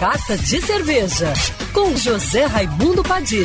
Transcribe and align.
Carta 0.00 0.34
de 0.34 0.62
Cerveja, 0.62 1.30
com 1.74 1.94
José 1.94 2.46
Raimundo 2.46 3.02
Padilha. 3.02 3.44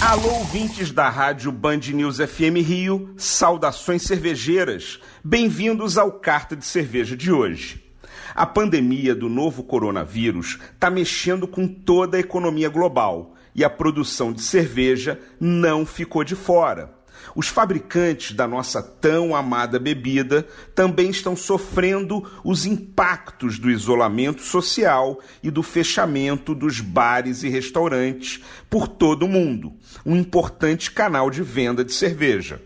Alô, 0.00 0.28
ouvintes 0.34 0.92
da 0.92 1.08
rádio 1.08 1.50
Band 1.50 1.80
News 1.92 2.18
FM 2.18 2.62
Rio, 2.64 3.12
saudações 3.16 4.02
cervejeiras. 4.02 5.00
Bem-vindos 5.24 5.98
ao 5.98 6.12
Carta 6.12 6.54
de 6.54 6.64
Cerveja 6.64 7.16
de 7.16 7.32
hoje. 7.32 7.84
A 8.32 8.46
pandemia 8.46 9.12
do 9.12 9.28
novo 9.28 9.64
coronavírus 9.64 10.60
está 10.72 10.88
mexendo 10.88 11.48
com 11.48 11.66
toda 11.66 12.16
a 12.16 12.20
economia 12.20 12.68
global 12.68 13.34
e 13.56 13.64
a 13.64 13.70
produção 13.70 14.32
de 14.32 14.40
cerveja 14.40 15.20
não 15.40 15.84
ficou 15.84 16.22
de 16.22 16.36
fora. 16.36 16.94
Os 17.34 17.48
fabricantes 17.48 18.32
da 18.36 18.46
nossa 18.46 18.82
tão 18.82 19.34
amada 19.34 19.78
bebida 19.78 20.46
também 20.74 21.10
estão 21.10 21.36
sofrendo 21.36 22.28
os 22.44 22.66
impactos 22.66 23.58
do 23.58 23.70
isolamento 23.70 24.42
social 24.42 25.20
e 25.42 25.50
do 25.50 25.62
fechamento 25.62 26.54
dos 26.54 26.80
bares 26.80 27.42
e 27.42 27.48
restaurantes 27.48 28.42
por 28.68 28.88
todo 28.88 29.24
o 29.24 29.28
mundo, 29.28 29.72
um 30.04 30.16
importante 30.16 30.90
canal 30.90 31.30
de 31.30 31.42
venda 31.42 31.84
de 31.84 31.92
cerveja. 31.92 32.60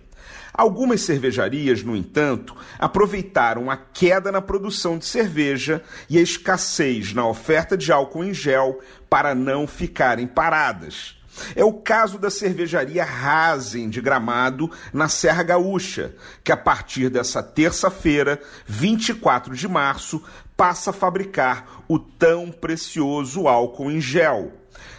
Algumas 0.59 1.03
cervejarias, 1.03 1.85
no 1.85 1.95
entanto, 1.95 2.57
aproveitaram 2.81 3.71
a 3.71 3.77
queda 3.77 4.33
na 4.33 4.43
produção 4.43 4.99
de 4.99 5.05
cerveja 5.05 5.85
e 6.11 6.19
a 6.19 6.21
escassez 6.21 7.15
na 7.15 7.25
oferta 7.25 7.77
de 7.77 7.93
álcool 7.93 8.25
em 8.25 8.35
gel 8.35 8.81
para 9.09 9.37
não 9.37 9.69
ficarem 9.69 10.27
paradas. 10.27 11.18
É 11.55 11.65
o 11.65 11.73
caso 11.73 12.19
da 12.19 12.31
cervejaria 12.31 13.05
Rasen 13.05 13.89
de 13.89 14.01
Gramado, 14.01 14.71
na 14.93 15.09
Serra 15.09 15.43
Gaúcha, 15.43 16.15
que 16.43 16.53
a 16.53 16.57
partir 16.57 17.09
dessa 17.09 17.43
terça-feira, 17.43 18.41
24 18.67 19.55
de 19.55 19.69
março, 19.69 20.23
passa 20.57 20.91
a 20.91 20.93
fabricar 20.93 21.85
o 21.89 21.99
tão 21.99 22.51
precioso 22.51 23.47
álcool 23.47 23.91
em 23.91 24.01
gel. 24.01 24.53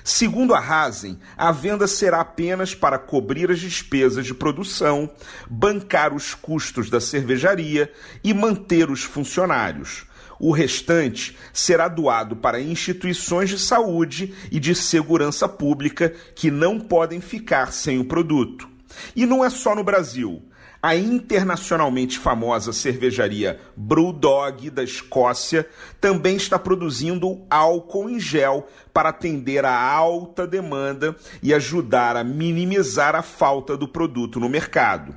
Segundo 0.04 0.56
a 0.56 0.60
Rasen, 0.60 1.20
a 1.38 1.52
venda 1.52 1.88
será 1.88 2.22
apenas 2.22 2.74
para 2.74 2.98
cobrir 2.98 3.52
as 3.52 3.60
despesas 3.60 4.26
de 4.26 4.34
produção, 4.34 5.10
bancar 5.50 6.14
os 6.14 6.34
custos 6.34 6.90
da 6.90 7.00
cervejaria 7.00 7.92
e 8.24 8.34
manter 8.34 8.90
os 8.90 9.04
funcionários. 9.04 10.09
O 10.40 10.52
restante 10.52 11.38
será 11.52 11.88
doado 11.88 12.36
para 12.36 12.62
instituições 12.62 13.50
de 13.50 13.60
saúde 13.60 14.34
e 14.52 14.60
de 14.60 14.74
segurança 14.74 15.50
pública 15.50 16.14
que 16.34 16.50
não 16.50 16.80
podem 16.80 17.20
ficar 17.20 17.74
sem 17.74 18.00
o 18.00 18.06
produto. 18.06 18.68
E 19.16 19.26
não 19.26 19.44
é 19.44 19.50
só 19.50 19.76
no 19.76 19.84
Brasil. 19.84 20.42
A 20.82 20.96
internacionalmente 20.96 22.18
famosa 22.18 22.72
cervejaria 22.72 23.60
Brewdog 23.76 24.70
da 24.70 24.82
Escócia 24.82 25.68
também 26.00 26.38
está 26.38 26.58
produzindo 26.58 27.42
álcool 27.50 28.10
em 28.10 28.18
gel 28.18 28.66
para 28.94 29.10
atender 29.10 29.66
à 29.66 29.78
alta 29.78 30.48
demanda 30.48 31.14
e 31.44 31.54
ajudar 31.54 32.16
a 32.16 32.24
minimizar 32.24 33.14
a 33.14 33.22
falta 33.22 33.76
do 33.76 33.90
produto 33.90 34.40
no 34.40 34.48
mercado. 34.48 35.14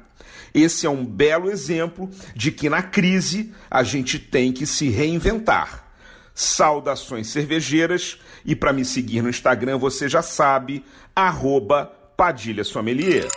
Esse 0.55 0.86
é 0.86 0.91
um 0.91 1.05
belo 1.05 1.50
exemplo 1.50 2.11
de 2.34 2.53
que 2.53 2.69
na 2.69 2.83
crise 2.83 3.53
a 3.70 3.83
gente 3.83 4.19
tem 4.19 4.53
que 4.53 4.67
se 4.67 4.89
reinventar. 4.89 5.91
Saudações 6.34 7.28
cervejeiras 7.28 8.19
e 8.45 8.56
para 8.56 8.73
me 8.73 8.84
seguir 8.84 9.23
no 9.23 9.28
Instagram 9.28 9.78
você 9.78 10.08
já 10.08 10.23
sabe, 10.23 10.84
arroba 11.14 11.86
Padilha 12.17 12.64
Sommelier. 12.64 13.28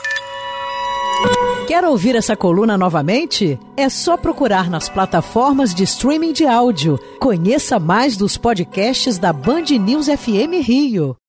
Quer 1.68 1.84
ouvir 1.84 2.16
essa 2.16 2.36
coluna 2.36 2.78
novamente? 2.78 3.58
É 3.76 3.90
só 3.90 4.16
procurar 4.16 4.70
nas 4.70 4.88
plataformas 4.88 5.74
de 5.74 5.84
streaming 5.84 6.32
de 6.32 6.46
áudio. 6.46 7.00
Conheça 7.20 7.80
mais 7.80 8.16
dos 8.16 8.38
podcasts 8.38 9.18
da 9.18 9.34
Band 9.34 9.66
News 9.80 10.06
FM 10.06 10.62
Rio. 10.62 11.16